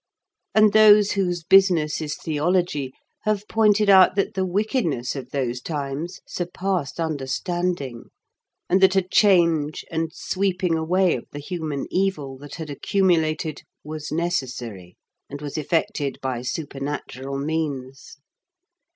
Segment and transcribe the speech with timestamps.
[0.55, 6.21] And those whose business is theology have pointed out that the wickedness of those times
[6.25, 8.05] surpassed understanding,
[8.67, 14.11] and that a change and sweeping away of the human evil that had accumulated was
[14.11, 14.97] necessary,
[15.29, 18.17] and was effected by supernatural means.